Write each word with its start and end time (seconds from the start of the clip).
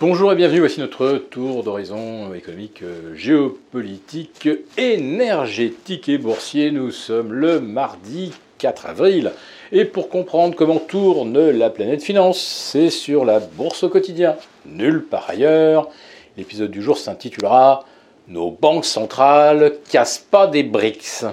Bonjour 0.00 0.32
et 0.32 0.36
bienvenue, 0.36 0.60
voici 0.60 0.78
notre 0.78 1.14
tour 1.14 1.64
d'horizon 1.64 2.32
économique, 2.32 2.84
géopolitique, 3.14 4.48
énergétique 4.76 6.08
et 6.08 6.18
boursier. 6.18 6.70
Nous 6.70 6.92
sommes 6.92 7.32
le 7.32 7.58
mardi 7.58 8.32
4 8.58 8.86
avril. 8.86 9.32
Et 9.72 9.84
pour 9.84 10.08
comprendre 10.08 10.54
comment 10.54 10.78
tourne 10.78 11.50
la 11.50 11.68
planète 11.68 12.00
finance, 12.00 12.38
c'est 12.38 12.90
sur 12.90 13.24
la 13.24 13.40
bourse 13.40 13.82
au 13.82 13.88
quotidien, 13.88 14.36
nulle 14.66 15.04
part 15.04 15.28
ailleurs. 15.28 15.88
L'épisode 16.36 16.70
du 16.70 16.80
jour 16.80 16.96
s'intitulera 16.96 17.84
Nos 18.28 18.52
banques 18.52 18.84
centrales 18.84 19.78
cassent 19.90 20.24
pas 20.30 20.46
des 20.46 20.62
briques. 20.62 21.24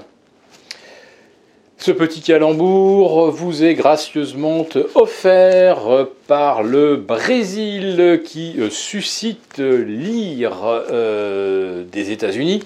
Ce 1.85 1.91
petit 1.91 2.21
calembour 2.21 3.29
vous 3.29 3.63
est 3.63 3.75
gracieusement 3.75 4.65
offert 4.95 6.07
par 6.25 6.63
le 6.63 6.95
Brésil 6.95 8.23
qui 8.25 8.55
suscite 8.71 9.59
l'ire 9.59 10.63
euh, 10.65 11.83
des 11.83 12.09
États-Unis, 12.09 12.63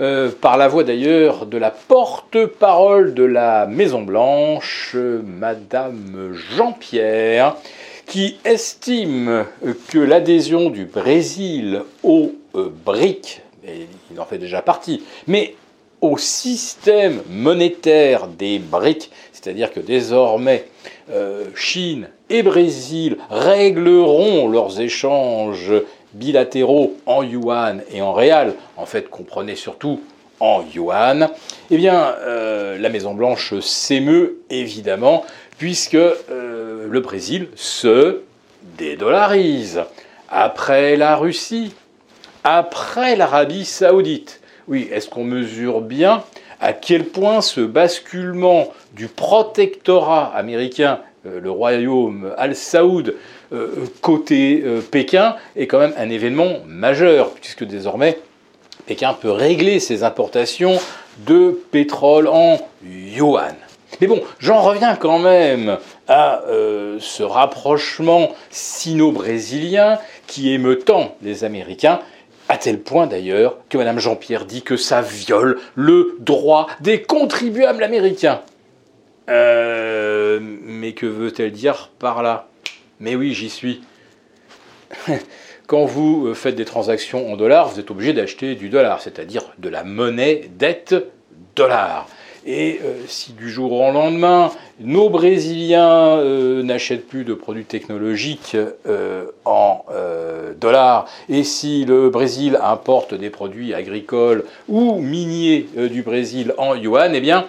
euh, 0.00 0.30
par 0.38 0.58
la 0.58 0.68
voix 0.68 0.84
d'ailleurs 0.84 1.46
de 1.46 1.56
la 1.56 1.70
porte-parole 1.70 3.14
de 3.14 3.24
la 3.24 3.66
Maison-Blanche, 3.66 4.94
Madame 5.24 6.34
Jean-Pierre, 6.54 7.56
qui 8.04 8.36
estime 8.44 9.46
que 9.88 9.98
l'adhésion 9.98 10.68
du 10.68 10.84
Brésil 10.84 11.84
au 12.02 12.32
euh, 12.54 12.68
BRIC, 12.84 13.40
il 14.10 14.20
en 14.20 14.26
fait 14.26 14.36
déjà 14.36 14.60
partie, 14.60 15.02
mais 15.26 15.54
au 16.00 16.16
système 16.18 17.22
monétaire 17.28 18.28
des 18.28 18.58
BRICS, 18.58 19.10
c'est-à-dire 19.32 19.72
que 19.72 19.80
désormais 19.80 20.66
euh, 21.10 21.46
Chine 21.54 22.08
et 22.30 22.42
Brésil 22.42 23.18
régleront 23.30 24.48
leurs 24.48 24.80
échanges 24.80 25.72
bilatéraux 26.12 26.96
en 27.06 27.22
yuan 27.22 27.82
et 27.90 28.00
en 28.02 28.12
réal, 28.12 28.54
en 28.76 28.86
fait 28.86 29.10
comprenez 29.10 29.56
surtout 29.56 30.00
en 30.40 30.62
yuan, 30.74 31.28
eh 31.70 31.76
bien 31.76 32.14
euh, 32.20 32.78
la 32.78 32.88
Maison 32.88 33.14
Blanche 33.14 33.58
s'émeut 33.60 34.38
évidemment 34.50 35.24
puisque 35.58 35.94
euh, 35.94 36.86
le 36.88 37.00
Brésil 37.00 37.48
se 37.56 38.22
dédollarise. 38.76 39.82
Après 40.30 40.96
la 40.96 41.16
Russie, 41.16 41.74
après 42.44 43.16
l'Arabie 43.16 43.64
saoudite, 43.64 44.40
oui, 44.68 44.88
est-ce 44.92 45.08
qu'on 45.08 45.24
mesure 45.24 45.80
bien 45.80 46.22
à 46.60 46.72
quel 46.72 47.04
point 47.04 47.40
ce 47.40 47.60
basculement 47.60 48.68
du 48.92 49.08
protectorat 49.08 50.32
américain, 50.34 51.00
euh, 51.26 51.40
le 51.40 51.50
royaume 51.50 52.32
Al-Saoud, 52.36 53.14
euh, 53.52 53.86
côté 54.02 54.62
euh, 54.64 54.80
Pékin, 54.80 55.36
est 55.56 55.66
quand 55.66 55.78
même 55.78 55.94
un 55.96 56.10
événement 56.10 56.58
majeur, 56.66 57.30
puisque 57.30 57.64
désormais, 57.64 58.18
Pékin 58.86 59.14
peut 59.14 59.30
régler 59.30 59.80
ses 59.80 60.02
importations 60.02 60.78
de 61.26 61.58
pétrole 61.70 62.28
en 62.28 62.58
yuan. 62.84 63.54
Mais 64.00 64.06
bon, 64.06 64.20
j'en 64.38 64.60
reviens 64.60 64.96
quand 64.96 65.18
même 65.18 65.78
à 66.08 66.42
ce 66.98 67.22
rapprochement 67.22 68.32
sino-brésilien 68.50 69.98
qui 70.26 70.52
émeut 70.52 70.78
tant 70.78 71.16
les 71.22 71.42
Américains 71.42 72.00
à 72.48 72.56
tel 72.56 72.80
point 72.80 73.06
d'ailleurs 73.06 73.58
que 73.68 73.78
Mme 73.78 73.98
Jean-Pierre 73.98 74.44
dit 74.44 74.62
que 74.62 74.76
ça 74.76 75.02
viole 75.02 75.58
le 75.74 76.16
droit 76.20 76.68
des 76.80 77.02
contribuables 77.02 77.82
américains. 77.82 78.40
Euh, 79.28 80.40
mais 80.40 80.92
que 80.92 81.06
veut-elle 81.06 81.52
dire 81.52 81.90
par 81.98 82.22
là? 82.22 82.48
Mais 83.00 83.14
oui, 83.14 83.34
j'y 83.34 83.50
suis. 83.50 83.82
Quand 85.66 85.84
vous 85.84 86.32
faites 86.34 86.54
des 86.54 86.64
transactions 86.64 87.30
en 87.30 87.36
dollars, 87.36 87.68
vous 87.68 87.78
êtes 87.78 87.90
obligé 87.90 88.14
d'acheter 88.14 88.54
du 88.54 88.70
dollar, 88.70 89.02
c'est-à-dire 89.02 89.42
de 89.58 89.68
la 89.68 89.84
monnaie 89.84 90.48
dette 90.58 90.94
dollar. 91.54 92.08
Et 92.46 92.80
euh, 92.82 92.94
si 93.06 93.32
du 93.32 93.50
jour 93.50 93.72
au 93.72 93.92
lendemain, 93.92 94.50
nos 94.80 95.10
Brésiliens 95.10 96.16
euh, 96.16 96.62
n'achètent 96.62 97.06
plus 97.06 97.24
de 97.24 97.34
produits 97.34 97.66
technologiques 97.66 98.56
euh, 98.86 99.26
en 99.44 99.84
et 101.28 101.44
si 101.44 101.84
le 101.84 102.10
Brésil 102.10 102.58
importe 102.62 103.14
des 103.14 103.30
produits 103.30 103.74
agricoles 103.74 104.44
ou 104.68 105.00
miniers 105.00 105.68
du 105.90 106.02
Brésil 106.02 106.54
en 106.58 106.74
yuan, 106.74 107.14
eh 107.14 107.20
bien, 107.20 107.46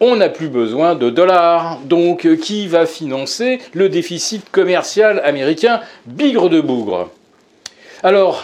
on 0.00 0.16
n'a 0.16 0.28
plus 0.28 0.48
besoin 0.48 0.94
de 0.94 1.10
dollars. 1.10 1.78
Donc, 1.84 2.26
qui 2.36 2.66
va 2.66 2.86
financer 2.86 3.60
le 3.74 3.88
déficit 3.88 4.50
commercial 4.50 5.20
américain? 5.24 5.80
Bigre 6.06 6.48
de 6.48 6.60
bougre. 6.60 7.10
Alors, 8.02 8.42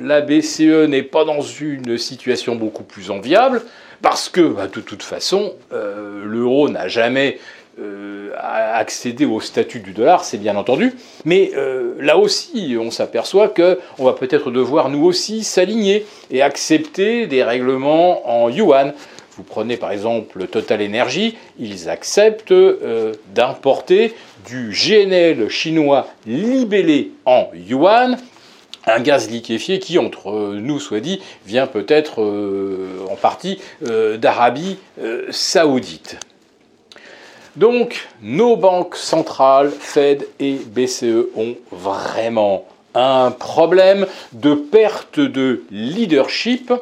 la 0.00 0.22
BCE 0.22 0.88
n'est 0.88 1.02
pas 1.02 1.24
dans 1.24 1.42
une 1.42 1.98
situation 1.98 2.56
beaucoup 2.56 2.84
plus 2.84 3.10
enviable, 3.10 3.62
parce 4.02 4.28
que, 4.28 4.40
bah, 4.40 4.66
de 4.66 4.80
toute 4.80 5.02
façon, 5.02 5.54
euh, 5.72 6.22
l'euro 6.24 6.68
n'a 6.68 6.88
jamais 6.88 7.38
euh, 7.80 8.32
accédé 8.38 9.24
au 9.24 9.40
statut 9.40 9.80
du 9.80 9.92
dollar, 9.92 10.24
c'est 10.24 10.38
bien 10.38 10.56
entendu. 10.56 10.94
Mais 11.24 11.52
euh, 11.56 11.94
là 12.00 12.18
aussi, 12.18 12.76
on 12.80 12.90
s'aperçoit 12.90 13.48
qu'on 13.48 14.04
va 14.04 14.12
peut-être 14.12 14.50
devoir 14.50 14.88
nous 14.88 15.04
aussi 15.04 15.44
s'aligner 15.44 16.06
et 16.30 16.42
accepter 16.42 17.26
des 17.26 17.42
règlements 17.42 18.28
en 18.28 18.48
yuan. 18.48 18.92
Vous 19.36 19.42
prenez 19.42 19.76
par 19.76 19.90
exemple 19.90 20.46
Total 20.46 20.80
Energy, 20.80 21.36
ils 21.58 21.88
acceptent 21.88 22.54
d'importer 23.34 24.14
du 24.46 24.70
GNL 24.70 25.48
chinois 25.48 26.06
libellé 26.26 27.10
en 27.24 27.48
yuan 27.52 28.16
un 28.86 29.00
gaz 29.00 29.30
liquéfié 29.30 29.78
qui, 29.78 29.98
entre 29.98 30.54
nous 30.54 30.78
soit 30.78 31.00
dit, 31.00 31.20
vient 31.46 31.66
peut-être 31.66 32.22
euh, 32.22 33.06
en 33.10 33.16
partie 33.16 33.58
euh, 33.86 34.16
d'Arabie 34.16 34.78
euh, 35.00 35.26
saoudite. 35.30 36.18
Donc, 37.56 38.08
nos 38.22 38.56
banques 38.56 38.96
centrales, 38.96 39.70
Fed 39.70 40.26
et 40.40 40.54
BCE, 40.54 41.28
ont 41.36 41.54
vraiment 41.70 42.66
un 42.94 43.30
problème 43.30 44.06
de 44.32 44.54
perte 44.54 45.20
de 45.20 45.64
leadership, 45.70 46.72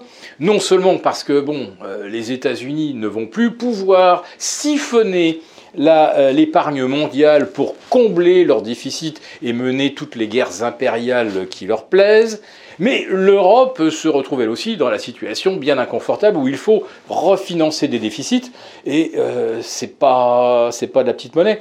non 0.40 0.60
seulement 0.60 0.98
parce 0.98 1.24
que 1.24 1.40
bon, 1.40 1.70
les 2.06 2.32
États-Unis 2.32 2.94
ne 2.94 3.06
vont 3.06 3.26
plus 3.26 3.52
pouvoir 3.52 4.24
siphonner 4.38 5.40
euh, 5.40 5.51
l'épargne 5.74 6.84
mondiale 6.84 7.50
pour 7.50 7.74
combler 7.88 8.44
leurs 8.44 8.62
déficits 8.62 9.14
et 9.42 9.52
mener 9.52 9.94
toutes 9.94 10.16
les 10.16 10.28
guerres 10.28 10.62
impériales 10.62 11.46
qui 11.48 11.66
leur 11.66 11.84
plaisent. 11.84 12.42
Mais 12.78 13.06
l'Europe 13.08 13.90
se 13.90 14.08
retrouve 14.08 14.42
elle 14.42 14.48
aussi 14.48 14.76
dans 14.76 14.90
la 14.90 14.98
situation 14.98 15.56
bien 15.56 15.78
inconfortable 15.78 16.36
où 16.36 16.48
il 16.48 16.56
faut 16.56 16.84
refinancer 17.08 17.88
des 17.88 17.98
déficits 17.98 18.50
et 18.86 19.12
euh, 19.16 19.60
c'est 19.62 19.98
pas 19.98 20.70
pas 20.92 21.02
de 21.02 21.08
la 21.08 21.14
petite 21.14 21.36
monnaie. 21.36 21.60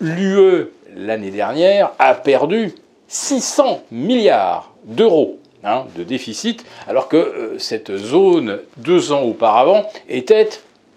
L'UE 0.00 0.68
l'année 0.96 1.30
dernière 1.30 1.92
a 1.98 2.14
perdu 2.14 2.74
600 3.08 3.82
milliards 3.90 4.72
d'euros 4.84 5.38
hein, 5.64 5.84
de 5.96 6.04
déficit, 6.04 6.64
alors 6.88 7.08
que 7.08 7.16
euh, 7.16 7.58
cette 7.58 7.96
zone 7.96 8.60
deux 8.76 9.12
ans 9.12 9.22
auparavant 9.22 9.84
était, 10.08 10.48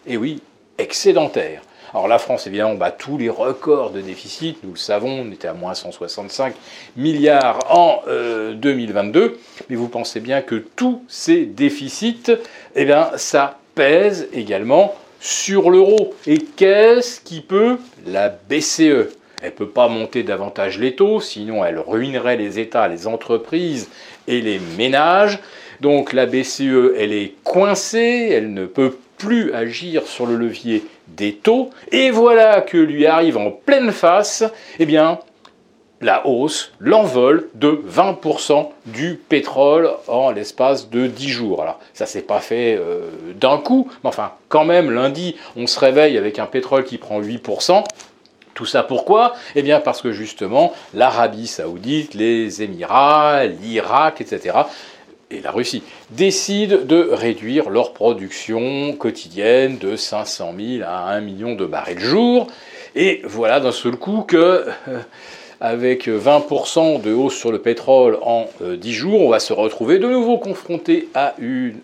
et 0.05 0.13
eh 0.13 0.17
oui, 0.17 0.41
excédentaire. 0.77 1.61
Alors 1.93 2.07
la 2.07 2.17
France, 2.17 2.47
évidemment, 2.47 2.73
bat 2.73 2.89
tous 2.89 3.19
les 3.19 3.29
records 3.29 3.91
de 3.91 4.01
déficit, 4.01 4.57
nous 4.63 4.71
le 4.71 4.77
savons, 4.77 5.25
on 5.27 5.31
était 5.31 5.47
à 5.47 5.53
moins 5.53 5.75
165 5.75 6.55
milliards 6.97 7.59
en 7.69 8.01
2022, 8.55 9.19
euh, 9.19 9.37
mais 9.69 9.75
vous 9.75 9.89
pensez 9.89 10.19
bien 10.19 10.41
que 10.41 10.55
tous 10.55 11.03
ces 11.07 11.45
déficits, 11.45 12.31
eh 12.75 12.85
bien, 12.85 13.11
ça 13.17 13.59
pèse 13.75 14.27
également 14.33 14.95
sur 15.19 15.69
l'euro. 15.69 16.15
Et 16.25 16.39
qu'est-ce 16.39 17.21
qui 17.21 17.41
peut 17.41 17.77
La 18.07 18.29
BCE. 18.29 19.09
Elle 19.43 19.51
peut 19.51 19.69
pas 19.69 19.87
monter 19.87 20.23
davantage 20.23 20.79
les 20.79 20.95
taux, 20.95 21.19
sinon 21.19 21.65
elle 21.65 21.77
ruinerait 21.77 22.37
les 22.37 22.59
États, 22.59 22.87
les 22.87 23.07
entreprises 23.07 23.89
et 24.27 24.41
les 24.41 24.59
ménages. 24.77 25.39
Donc 25.81 26.13
la 26.13 26.25
BCE, 26.25 26.93
elle 26.97 27.11
est 27.11 27.33
coincée, 27.43 28.29
elle 28.31 28.53
ne 28.53 28.65
peut 28.65 28.97
agir 29.53 30.07
sur 30.07 30.25
le 30.25 30.35
levier 30.35 30.83
des 31.07 31.33
taux, 31.33 31.69
et 31.91 32.11
voilà 32.11 32.61
que 32.61 32.77
lui 32.77 33.05
arrive 33.05 33.37
en 33.37 33.51
pleine 33.51 33.91
face, 33.91 34.43
eh 34.79 34.85
bien, 34.85 35.19
la 36.03 36.27
hausse, 36.27 36.71
l'envol 36.79 37.49
de 37.55 37.81
20% 37.89 38.69
du 38.85 39.15
pétrole 39.15 39.89
en 40.07 40.31
l'espace 40.31 40.89
de 40.89 41.07
10 41.07 41.29
jours. 41.29 41.61
Alors 41.61 41.79
ça 41.93 42.05
s'est 42.05 42.21
pas 42.21 42.39
fait 42.39 42.77
euh, 42.77 43.09
d'un 43.35 43.57
coup, 43.57 43.89
mais 44.03 44.09
enfin 44.09 44.33
quand 44.49 44.65
même 44.65 44.91
lundi 44.91 45.35
on 45.55 45.65
se 45.65 45.79
réveille 45.79 46.17
avec 46.17 46.39
un 46.39 46.45
pétrole 46.45 46.83
qui 46.83 46.97
prend 46.97 47.21
8%. 47.21 47.83
Tout 48.53 48.65
ça 48.65 48.83
pourquoi? 48.83 49.33
Eh 49.55 49.63
bien 49.63 49.79
parce 49.79 50.01
que 50.01 50.11
justement 50.11 50.73
l'Arabie 50.93 51.47
saoudite, 51.47 52.13
les 52.13 52.61
Émirats, 52.61 53.45
l'Irak, 53.45 54.21
etc 54.21 54.63
et 55.33 55.41
la 55.41 55.51
Russie 55.51 55.83
décident 56.11 56.77
de 56.83 57.09
réduire 57.11 57.69
leur 57.69 57.93
production 57.93 58.93
quotidienne 58.93 59.77
de 59.77 59.95
500 59.95 60.53
000 60.57 60.83
à 60.87 61.09
1 61.09 61.21
million 61.21 61.55
de 61.55 61.65
barils 61.65 61.99
jour. 61.99 62.47
Et 62.95 63.21
voilà 63.25 63.59
d'un 63.59 63.71
seul 63.71 63.95
coup 63.95 64.23
que, 64.27 64.65
euh, 64.87 64.99
avec 65.59 66.07
20% 66.07 67.01
de 67.01 67.13
hausse 67.13 67.35
sur 67.35 67.51
le 67.51 67.59
pétrole 67.59 68.17
en 68.21 68.47
10 68.61 68.93
jours, 68.93 69.21
on 69.21 69.29
va 69.29 69.39
se 69.39 69.53
retrouver 69.53 69.97
de 69.97 70.07
nouveau 70.07 70.37
confronté 70.37 71.07
à, 71.15 71.35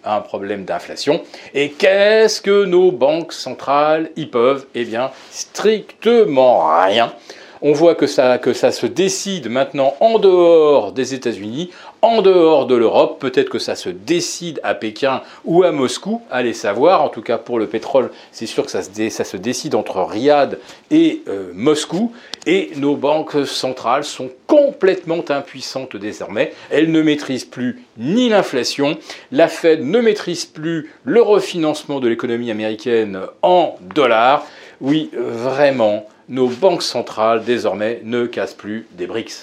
un 0.04 0.22
problème 0.22 0.66
d'inflation. 0.66 1.22
Et 1.54 1.72
qu'est-ce 1.72 2.42
que 2.42 2.66
nos 2.66 2.92
banques 2.92 3.34
centrales 3.34 4.12
y 4.18 4.26
peuvent? 4.26 4.66
Eh 4.76 4.84
bien, 4.84 5.12
strictement 5.32 6.68
rien. 6.84 7.14
On 7.62 7.74
voit 7.74 7.94
que 7.94 8.08
ça, 8.08 8.40
se 8.40 8.86
décide 8.86 9.50
maintenant 9.50 9.94
en 10.00 10.18
dehors 10.18 10.94
des 10.94 11.14
États-Unis, 11.14 11.72
en 12.02 12.22
dehors 12.22 12.66
de 12.68 12.76
l'Europe. 12.76 13.20
Peut-être 13.20 13.50
que 13.50 13.60
ça 13.60 13.76
se 13.76 13.90
décide 13.90 14.62
à 14.64 14.76
Pékin 14.76 15.22
ou 15.44 15.64
à 15.64 15.74
Moscou, 15.74 16.22
allez 16.32 16.54
savoir. 16.54 17.04
En 17.04 17.10
tout 17.10 17.22
cas, 17.22 17.38
pour 17.38 17.60
le 17.60 17.68
pétrole, 17.68 18.12
c'est 18.32 18.46
sûr 18.46 18.64
que 18.64 18.72
ça 18.72 18.82
se, 18.82 19.10
ça 19.10 19.26
se, 19.26 19.36
décide 19.36 19.76
entre 19.76 20.02
Riyad 20.02 20.58
et 20.90 21.22
euh, 21.28 21.52
Moscou. 21.54 22.14
Et 22.46 22.72
nos 22.78 22.96
banques 22.96 23.46
centrales 23.46 24.06
sont 24.06 24.30
complètement 24.48 25.26
impuissantes 25.28 25.98
désormais. 25.98 26.54
Elles 26.70 26.90
ne 26.90 27.02
maîtrisent 27.02 27.44
plus 27.44 27.84
ni 27.98 28.30
l'inflation, 28.30 28.98
la 29.34 29.50
Fed 29.50 29.84
ne 29.84 30.00
maîtrise 30.00 30.46
plus 30.46 30.94
le 31.04 31.22
refinancement 31.22 32.00
de 32.00 32.08
l'économie 32.08 32.52
américaine 32.52 33.20
en 33.42 33.76
dollars. 33.94 34.46
Oui, 34.80 35.10
vraiment 35.14 36.08
nos 36.30 36.48
banques 36.48 36.84
centrales 36.84 37.44
désormais 37.44 38.02
ne 38.04 38.26
cassent 38.26 38.54
plus 38.54 38.88
des 38.92 39.08
briques. 39.08 39.34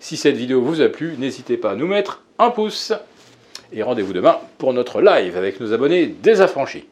Si 0.00 0.16
cette 0.16 0.36
vidéo 0.36 0.60
vous 0.60 0.80
a 0.80 0.88
plu, 0.88 1.14
n'hésitez 1.18 1.56
pas 1.56 1.70
à 1.70 1.76
nous 1.76 1.86
mettre 1.86 2.22
un 2.38 2.50
pouce. 2.50 2.92
Et 3.72 3.82
rendez-vous 3.82 4.12
demain 4.12 4.38
pour 4.58 4.74
notre 4.74 5.00
live 5.00 5.36
avec 5.36 5.60
nos 5.60 5.72
abonnés 5.72 6.06
désaffranchis. 6.06 6.84